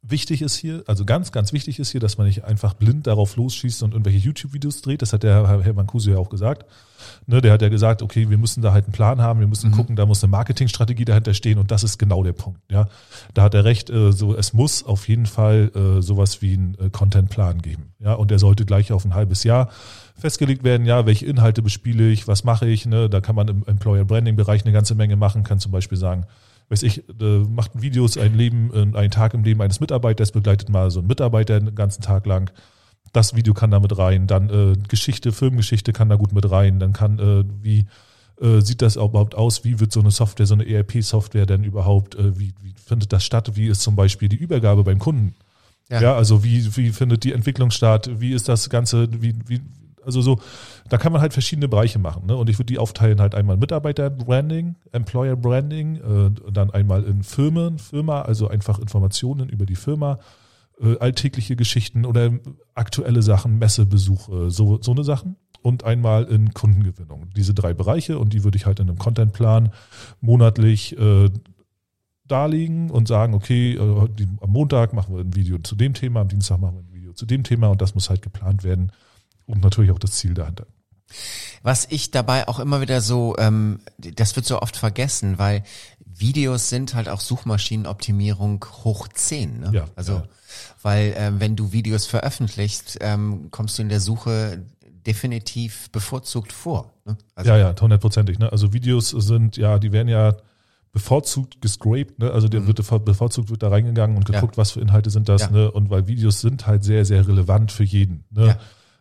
[0.02, 3.36] Wichtig ist hier, also ganz, ganz wichtig ist hier, dass man nicht einfach blind darauf
[3.36, 5.02] losschießt und irgendwelche YouTube-Videos dreht.
[5.02, 6.66] Das hat der Herr, Herr Mancuso ja auch gesagt.
[7.28, 9.72] Ne, der hat ja gesagt, okay, wir müssen da halt einen Plan haben, wir müssen
[9.72, 9.76] mhm.
[9.76, 12.62] gucken, da muss eine Marketingstrategie dahinter stehen und das ist genau der Punkt.
[12.72, 12.88] Ja,
[13.34, 13.90] da hat er recht.
[13.90, 17.92] Äh, so, es muss auf jeden Fall äh, sowas wie einen äh, Contentplan geben.
[18.00, 19.70] Ja, und der sollte gleich auf ein halbes Jahr
[20.18, 20.86] festgelegt werden.
[20.86, 22.86] Ja, welche Inhalte bespiele ich, was mache ich?
[22.86, 25.44] Ne, da kann man im Employer Branding Bereich eine ganze Menge machen.
[25.44, 26.26] Kann zum Beispiel sagen
[26.70, 30.70] weiß ich, äh, macht Videos ein Leben, äh, einen Tag im Leben eines Mitarbeiters, begleitet
[30.70, 32.52] mal so einen Mitarbeiter den ganzen Tag lang.
[33.12, 36.80] Das Video kann da mit rein, dann äh, Geschichte, Filmgeschichte kann da gut mit rein,
[36.80, 37.88] dann kann, äh, wie
[38.40, 42.16] äh, sieht das überhaupt aus, wie wird so eine Software, so eine ERP-Software denn überhaupt,
[42.16, 45.34] äh, wie, wie findet das statt, wie ist zum Beispiel die Übergabe beim Kunden?
[45.90, 49.62] Ja, ja also wie, wie findet die Entwicklung statt, wie ist das Ganze, wie, wie
[50.10, 50.40] Also so,
[50.90, 52.26] da kann man halt verschiedene Bereiche machen.
[52.26, 52.36] Ne?
[52.36, 58.24] Und ich würde die aufteilen halt einmal Mitarbeiter-Branding, Employer-Branding, äh, dann einmal in Firmen, Firma,
[58.24, 60.18] also einfach Informationen über die Firma,
[60.82, 62.32] äh, alltägliche Geschichten oder
[62.74, 65.36] aktuelle Sachen, Messebesuche, so, so eine Sachen.
[65.62, 67.30] Und einmal in Kundengewinnung.
[67.36, 69.74] Diese drei Bereiche und die würde ich halt in einem Contentplan
[70.22, 71.30] monatlich äh,
[72.26, 76.30] darlegen und sagen, okay, äh, am Montag machen wir ein Video zu dem Thema, am
[76.30, 78.92] Dienstag machen wir ein Video zu dem Thema und das muss halt geplant werden
[79.50, 80.66] und natürlich auch das Ziel dahinter.
[81.64, 85.64] Was ich dabei auch immer wieder so, ähm, das wird so oft vergessen, weil
[86.06, 89.60] Videos sind halt auch Suchmaschinenoptimierung hoch 10.
[89.62, 89.72] Ne?
[89.74, 90.24] Ja, also, ja.
[90.82, 94.64] weil ähm, wenn du Videos veröffentlichst, ähm, kommst du in der Suche
[95.06, 96.94] definitiv bevorzugt vor.
[97.06, 97.18] Ne?
[97.36, 98.38] Also, ja, ja, hundertprozentig.
[98.38, 98.52] Ne?
[98.52, 100.36] Also Videos sind, ja, die werden ja
[100.92, 102.32] bevorzugt gescraped, ne?
[102.32, 102.68] also der Mhm.
[102.68, 104.62] wird bevorzugt wird da reingegangen und geguckt, Ja.
[104.62, 105.52] was für Inhalte sind das, Ja.
[105.52, 105.72] ne?
[105.72, 108.24] Und weil Videos sind halt sehr, sehr relevant für jeden.
[108.32, 108.48] Ne?
[108.48, 108.60] Ja.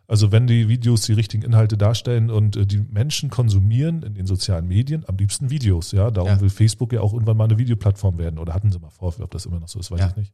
[0.09, 4.25] Also wenn die Videos die richtigen Inhalte darstellen und äh, die Menschen konsumieren in den
[4.25, 6.09] sozialen Medien am liebsten Videos, ja.
[6.09, 6.41] Darum Ja.
[6.41, 8.39] will Facebook ja auch irgendwann mal eine Videoplattform werden.
[8.39, 10.07] Oder hatten sie mal vor, ob das immer noch so ist, weiß Ja.
[10.09, 10.33] ich nicht.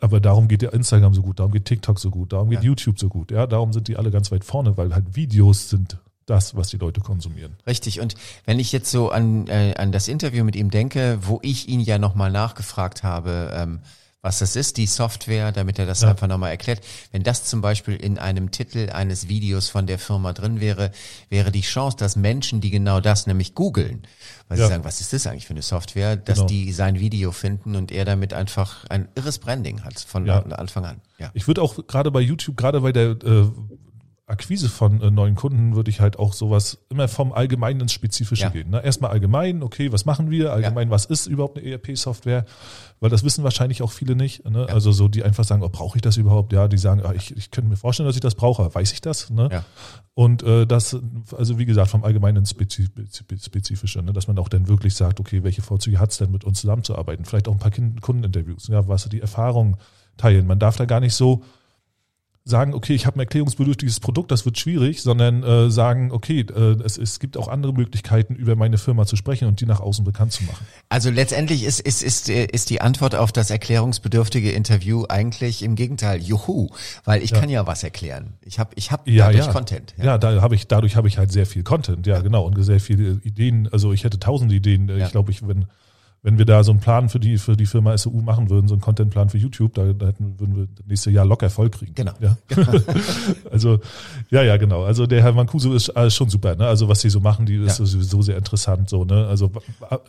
[0.00, 2.64] Aber darum geht ja Instagram so gut, darum geht TikTok so gut, darum geht Ja.
[2.64, 3.30] YouTube so gut.
[3.32, 6.76] Ja, darum sind die alle ganz weit vorne, weil halt Videos sind das, was die
[6.76, 7.56] Leute konsumieren.
[7.66, 8.00] Richtig.
[8.00, 8.14] Und
[8.46, 11.80] wenn ich jetzt so an, äh, an das Interview mit ihm denke, wo ich ihn
[11.80, 13.80] ja nochmal nachgefragt habe, ähm,
[14.22, 16.10] was das ist, die Software, damit er das Ja.
[16.10, 16.80] einfach nochmal erklärt.
[17.10, 20.92] Wenn das zum Beispiel in einem Titel eines Videos von der Firma drin wäre,
[21.28, 24.02] wäre die Chance, dass Menschen, die genau das nämlich googeln,
[24.46, 24.68] weil sie Ja.
[24.68, 26.48] sagen, was ist das eigentlich für eine Software, dass Genau.
[26.48, 30.38] die sein Video finden und er damit einfach ein irres Branding hat von Ja.
[30.40, 31.00] Anfang an.
[31.18, 31.30] Ja.
[31.34, 33.50] Ich würde auch gerade bei YouTube, gerade bei der äh,
[34.32, 38.44] Akquise von äh, neuen Kunden, würde ich halt auch sowas immer vom Allgemeinen ins Spezifische
[38.44, 38.48] Ja.
[38.48, 38.70] gehen.
[38.70, 38.82] Ne?
[38.84, 40.52] Erstmal allgemein, okay, was machen wir?
[40.52, 42.44] Allgemein, was ist überhaupt eine ERP-Software?
[42.98, 44.44] Weil das wissen wahrscheinlich auch viele nicht.
[44.48, 44.66] Ne?
[44.68, 44.74] Ja.
[44.74, 46.52] Also so, die einfach sagen, oh, brauche ich das überhaupt?
[46.52, 48.74] Ja, die sagen, ah, ich, ich könnte mir vorstellen, dass ich das brauche.
[48.74, 49.30] Weiß ich das?
[49.30, 49.48] Ne?
[49.52, 49.64] Ja.
[50.14, 50.96] Und äh, das,
[51.36, 54.12] also wie gesagt, vom Allgemeinen ins Spezi Spezi- Spezifische, ne?
[54.12, 57.24] dass man auch dann wirklich sagt, okay, welche Vorzüge hat es denn, mit uns zusammenzuarbeiten?
[57.24, 59.76] Vielleicht auch ein paar Kundeninterviews, ja, was die Erfahrung
[60.16, 60.46] teilen.
[60.46, 61.42] Man darf da gar nicht so
[62.44, 66.76] sagen, okay, ich habe ein erklärungsbedürftiges Produkt, das wird schwierig, sondern äh, sagen, okay, äh,
[66.84, 70.04] es, es gibt auch andere Möglichkeiten, über meine Firma zu sprechen und die nach außen
[70.04, 70.66] bekannt zu machen.
[70.88, 76.20] Also letztendlich ist, ist, ist, ist die Antwort auf das erklärungsbedürftige Interview eigentlich im Gegenteil,
[76.20, 76.70] juhu,
[77.04, 77.40] weil ich Ja.
[77.40, 78.34] kann ja was erklären.
[78.42, 79.52] Ich habe ich hab Ja, dadurch ja.
[79.52, 79.94] Content.
[80.02, 82.80] Ja, da habe ich, dadurch habe ich halt sehr viel Content, ja, genau, und sehr
[82.80, 83.68] viele Ideen.
[83.72, 84.88] Also ich hätte tausende Ideen.
[84.88, 85.66] Ich glaube, ich, wenn,
[86.24, 88.74] wenn wir da so einen Plan für die, für die Firma SU machen würden, so
[88.74, 91.94] einen Contentplan für YouTube, da, da hätten, würden wir das nächste Jahr locker voll kriegen.
[91.96, 92.12] Genau.
[92.20, 92.36] Ja.
[93.50, 93.80] also,
[94.30, 94.84] ja, ja, genau.
[94.84, 96.66] Also der Herr Mancuso ist äh, schon super, ne?
[96.66, 97.86] Also was sie so machen, die ist Ja.
[97.86, 99.26] sowieso sehr interessant, so, ne?
[99.26, 99.50] Also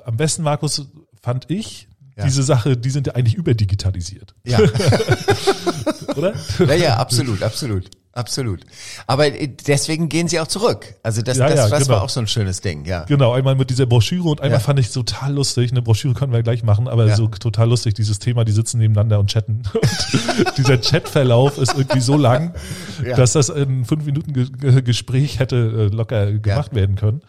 [0.05, 0.87] am besten, Markus,
[1.21, 2.25] fand ich, Ja.
[2.25, 4.59] diese Sache, die sind ja eigentlich überdigitalisiert, Ja.
[6.15, 6.33] oder?
[6.59, 7.89] ja, ja, absolut, absolut.
[8.15, 8.61] Absolut.
[9.07, 10.93] Aber äh, deswegen gehen sie auch zurück.
[11.01, 11.95] Also das, Ja, das, ja, das genau.
[11.95, 13.05] war auch so ein schönes Ding, ja.
[13.05, 14.63] Genau, einmal mit dieser Broschüre und einmal Ja.
[14.63, 15.71] fand ich total lustig.
[15.71, 19.19] Eine Broschüre können wir gleich machen, aber so total lustig, dieses Thema, die sitzen nebeneinander
[19.19, 19.63] und chatten.
[19.73, 22.53] Und dieser Chatverlauf ist irgendwie so lang,
[23.15, 27.21] dass das in fünf Minuten Ge Ge- Gespräch hätte äh, locker gemacht werden können.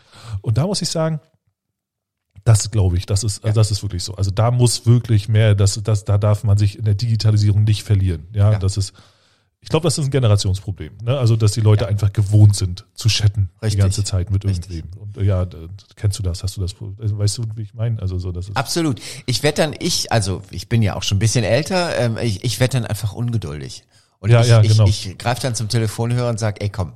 [0.42, 1.20] Und da muss ich sagen,
[2.44, 4.14] das glaube ich, das ist, also das ist wirklich so.
[4.16, 7.82] Also da muss wirklich mehr, das, das, da darf man sich in der Digitalisierung nicht
[7.84, 8.26] verlieren.
[8.34, 8.58] Ja.
[8.58, 8.92] das ist,
[9.64, 10.92] ich glaube, das ist ein Generationsproblem.
[11.02, 11.16] Ne?
[11.18, 13.76] Also, dass die Leute einfach gewohnt sind zu chatten Richtig.
[13.78, 14.76] die ganze Zeit mit Richtig.
[14.76, 15.00] irgendwem.
[15.02, 15.46] Und äh, ja,
[15.96, 16.42] kennst du das?
[16.42, 16.74] Hast du das?
[17.00, 18.00] also, Weißt du, wie ich meine?
[18.02, 18.56] Also so, das ist.
[18.58, 19.00] Absolut.
[19.24, 22.44] Ich werde dann, ich, also ich bin ja auch schon ein bisschen älter, ähm, ich,
[22.44, 23.84] ich werde dann einfach ungeduldig.
[24.20, 24.86] Und Ja, ich, ja, genau.
[24.86, 26.92] ich, ich greife dann zum Telefonhörer und sag, ey komm,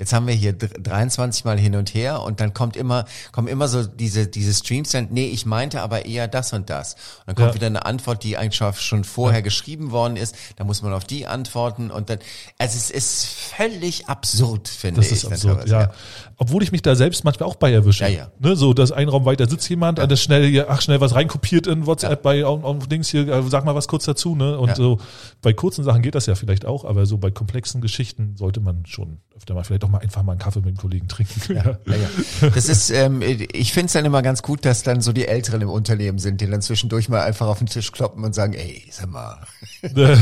[0.00, 3.46] jetzt haben wir hier dr- 23 Mal hin und her und dann kommt immer, kommen
[3.48, 6.94] immer so diese, diese Streams dann, nee, ich meinte aber eher das und das.
[6.94, 7.54] Und dann kommt Ja.
[7.54, 11.26] wieder eine Antwort, die eigentlich schon- vorher geschrieben worden ist, da muss man auf die
[11.26, 12.18] antworten und dann,
[12.58, 15.12] also es ist völlig absurd, finde Das ich.
[15.18, 15.92] ist dann absurd, teilweise, ja.
[16.38, 18.04] Obwohl ich mich da selbst manchmal auch bei erwische.
[18.04, 18.30] Ja, ja.
[18.38, 20.06] Ne, so, dass ein Raum weiter sitzt jemand, ja.
[20.06, 23.66] das schnell ach, schnell was reinkopiert in WhatsApp bei auf, auf Dings hier, äh, sag
[23.66, 24.58] mal was kurz dazu, ne?
[24.58, 24.74] Und Ja.
[24.76, 24.98] so,
[25.42, 28.86] bei kurzen Sachen geht das ja vielleicht auch, aber so bei komplexen Geschichten sollte man
[28.86, 31.30] schon öfter mal vielleicht auch mal einfach mal einen Kaffee mit dem Kollegen trinken.
[31.50, 31.78] Ja.
[31.86, 32.50] Ja.
[32.54, 35.62] Das ist, ähm, ich finde es dann immer ganz gut, dass dann so die Älteren
[35.62, 38.84] im Unternehmen sind, die dann zwischendurch mal einfach auf den Tisch kloppen und sagen, ey,
[38.90, 39.46] sag mal.
[39.82, 40.16] ja,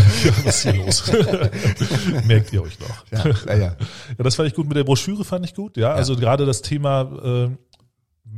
[0.44, 1.04] was ist hier los?
[2.26, 3.04] Merkt ihr euch noch?
[3.10, 3.76] Ja, ja, ja.
[3.76, 3.76] Ja,
[4.18, 4.68] das fand ich gut.
[4.68, 5.76] Mit der Broschüre fand ich gut.
[5.76, 7.50] Ja, also gerade das Thema äh,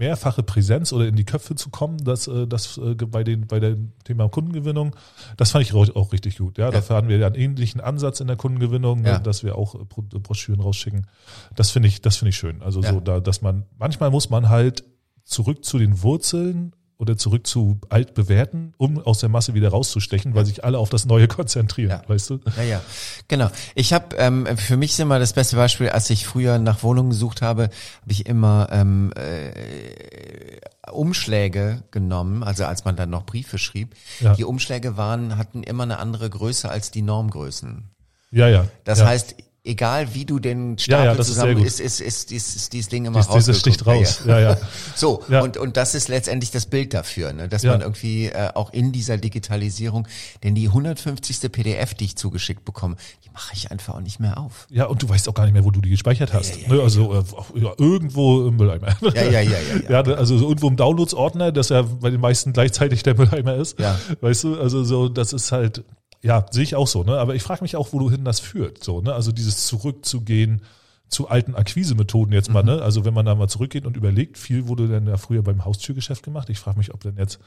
[0.00, 3.60] mehrfache Präsenz oder in die Köpfe zu kommen, das, äh, das äh, bei den bei
[3.60, 4.96] dem Thema Kundengewinnung,
[5.36, 6.58] das fand ich auch richtig gut.
[6.58, 9.18] Ja, dafür hatten wir ja einen ähnlichen Ansatz in der Kundengewinnung, Ja.
[9.18, 11.06] äh, dass wir auch äh, Broschüren rausschicken.
[11.54, 12.60] Das finde ich, das finde ich schön.
[12.62, 12.92] Also Ja.
[12.92, 14.84] so, da, dass man manchmal muss man halt
[15.24, 20.44] zurück zu den Wurzeln oder zurück zu altbewährten, um aus der Masse wieder rauszustechen, weil
[20.44, 22.02] sich alle auf das Neue konzentrieren, Ja.
[22.08, 22.40] weißt du?
[22.58, 22.80] Ja, ja,
[23.26, 23.50] genau.
[23.74, 27.10] Ich habe ähm, für mich ist immer das beste Beispiel, als ich früher nach Wohnungen
[27.10, 27.64] gesucht habe,
[28.02, 33.94] habe ich immer ähm, äh, Umschläge genommen, also als man dann noch Briefe schrieb.
[34.20, 34.34] Ja.
[34.34, 37.84] Die Umschläge waren hatten immer eine andere Größe als die Normgrößen.
[38.30, 38.66] Ja, ja.
[38.84, 39.06] Das ja.
[39.06, 42.72] heißt, egal wie du den Ja, Stapel ja, sehr zusammen ist, ist, ist, ist, ist
[42.72, 44.22] dieses Ding immer Dies, dieses sticht raus.
[44.26, 44.56] Ja, ja.
[44.96, 45.42] So, Ja.
[45.42, 47.48] und, und das ist letztendlich das Bild dafür, ne?
[47.48, 47.72] dass Ja.
[47.72, 50.08] man irgendwie äh, auch in dieser Digitalisierung,
[50.42, 51.52] denn die 150.
[51.52, 54.66] PDF, die ich zugeschickt bekomme, die mache ich einfach auch nicht mehr auf.
[54.70, 56.56] Ja, und du weißt auch gar nicht mehr, wo du die gespeichert hast.
[56.56, 56.82] Ja, ja, ne?
[56.82, 58.96] Also äh, ja, irgendwo im Mülleimer.
[59.14, 59.90] Ja, ja, ja, ja, ja.
[60.06, 63.78] Ja, also so irgendwo im Downloads-Ordner, dass ja bei den meisten gleichzeitig der Mülleimer ist.
[63.78, 63.98] Ja.
[64.20, 65.84] Weißt du, also so, das ist halt,
[66.22, 67.18] ja, sehe ich auch so, ne?
[67.18, 68.84] Aber ich frage mich auch, wo du hin das führt.
[68.84, 69.14] So, ne?
[69.14, 70.62] Also dieses Zurückzugehen
[71.08, 72.54] zu alten Akquisemethoden jetzt Mhm.
[72.54, 72.82] mal, ne?
[72.82, 76.22] Also wenn man da mal zurückgeht und überlegt, viel wurde dann ja früher beim Haustürgeschäft
[76.22, 76.50] gemacht.
[76.50, 77.38] Ich frage mich, ob denn jetzt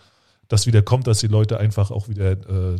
[0.50, 2.76] das wieder kommt, dass die Leute einfach auch wieder äh,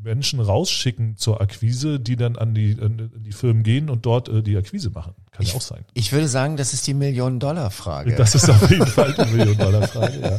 [0.00, 4.42] Menschen rausschicken zur Akquise, die dann an die, an die Firmen gehen und dort äh,
[4.42, 5.14] die Akquise machen.
[5.32, 5.84] Kann ja auch sein.
[5.94, 8.14] Ich würde sagen, das ist die Millionen-Dollar-Frage.
[8.14, 10.38] Das ist auf jeden Fall die Million-Dollar-Frage, ja.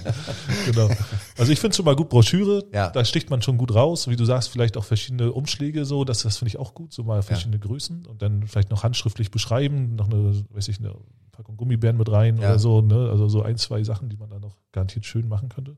[0.66, 0.90] Genau.
[1.38, 2.90] Also ich finde schon mal gut Broschüre, Ja.
[2.90, 4.08] da sticht man schon gut raus.
[4.08, 7.04] Wie du sagst, vielleicht auch verschiedene Umschläge so, das, das finde ich auch gut, so
[7.04, 10.94] mal verschiedene Größen und dann vielleicht noch handschriftlich beschreiben, noch eine, weiß ich, eine
[11.32, 12.50] Packung Gummibären mit rein Ja.
[12.52, 13.10] oder so, ne?
[13.12, 15.78] Also so ein, zwei Sachen, die man da noch garantiert schön machen könnte.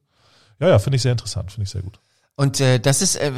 [0.59, 1.99] Ja, ja, finde ich sehr interessant, finde ich sehr gut.
[2.35, 3.31] Und äh, das ist äh,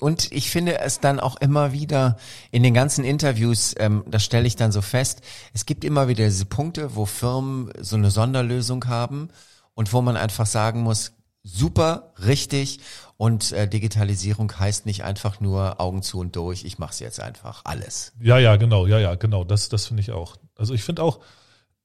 [0.00, 2.18] und ich finde es dann auch immer wieder
[2.50, 5.22] in den ganzen Interviews, ähm, das stelle ich dann so fest,
[5.54, 9.28] es gibt immer wieder diese Punkte, wo Firmen so eine Sonderlösung haben
[9.74, 12.80] und wo man einfach sagen muss, super, richtig
[13.16, 17.20] und äh, Digitalisierung heißt nicht einfach nur Augen zu und durch, ich mache es jetzt
[17.20, 18.12] einfach alles.
[18.20, 19.44] Ja, ja, genau, ja, ja, genau.
[19.44, 20.36] Das, das finde ich auch.
[20.56, 21.20] Also ich finde auch,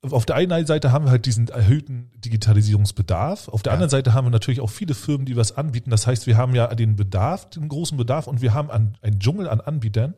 [0.02, 3.48] auf der einen Seite haben wir halt diesen erhöhten Digitalisierungsbedarf.
[3.50, 3.74] Auf der Ja.
[3.76, 5.90] anderen Seite haben wir natürlich auch viele Firmen, die was anbieten.
[5.90, 9.20] Das heißt, wir haben ja den Bedarf, den großen Bedarf und wir haben an, einen
[9.20, 10.14] Dschungel an Anbietern,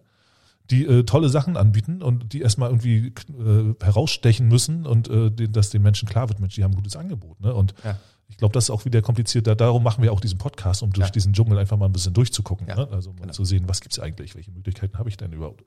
[0.70, 5.52] die äh, tolle Sachen anbieten und die erstmal irgendwie äh, herausstechen müssen und äh, den,
[5.52, 7.39] dass den Menschen klar wird, Mensch, die haben ein gutes Angebot.
[7.41, 7.54] Ne?
[7.54, 7.98] Und Ja.
[8.30, 9.56] ich glaube, das ist auch wieder komplizierter.
[9.56, 11.12] Darum machen wir auch diesen Podcast, um durch Ja.
[11.12, 12.67] diesen Dschungel einfach mal ein bisschen durchzugucken.
[12.67, 12.88] Ne?
[12.91, 13.34] Also mal genau.
[13.34, 15.63] zu sehen, was gibt's eigentlich, welche Möglichkeiten habe ich denn überhaupt.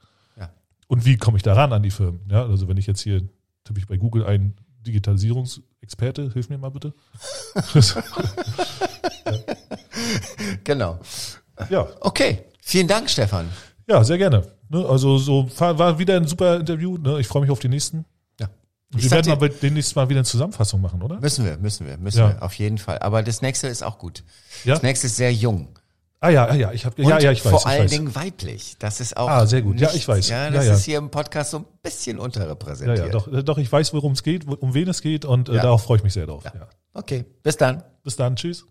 [0.86, 2.20] Und wie komme ich daran an die Firmen?
[2.30, 3.22] Ja, also wenn ich jetzt hier
[3.64, 4.54] tippe ich bei Google ein
[4.86, 6.92] Digitalisierungsexperte, hilf mir mal bitte.
[10.64, 10.98] Genau.
[11.70, 13.48] ja, Okay, vielen Dank, Stefan.
[13.88, 14.46] ja, sehr gerne.
[14.68, 16.96] Ne, also so war wieder ein super Interview.
[16.98, 17.20] Ne?
[17.20, 18.04] Ich freue mich auf die nächsten.
[18.96, 21.18] Wir werden bei demnächst mal wieder eine Zusammenfassung machen, oder?
[21.18, 22.28] Müssen wir, müssen wir, müssen Ja.
[22.28, 23.00] wir, auf jeden Fall.
[23.00, 24.22] Aber das nächste ist auch gut.
[24.62, 24.74] Ja?
[24.74, 25.76] Das nächste ist sehr jung.
[26.24, 27.50] Ah ja, ah, ja, ich habe ja, ja, ich weiß.
[27.50, 27.90] vor ich allen weiß.
[27.90, 28.76] Dingen weiblich.
[28.78, 29.28] Das ist auch.
[29.28, 29.78] Ah, sehr gut.
[29.78, 30.30] Ja, ich weiß.
[30.30, 30.72] Ja, Ja, das ja.
[30.72, 32.98] ist hier im Podcast so ein bisschen Ja, unterrepräsentiert.
[32.98, 35.62] ja, doch, doch, ich weiß, worum es geht, um wen es geht und äh, Ja.
[35.62, 36.42] darauf freue ich mich sehr drauf.
[36.44, 36.52] Ja.
[36.54, 36.68] Ja.
[36.94, 37.82] Okay, bis dann.
[38.02, 38.64] Bis dann, tschüss.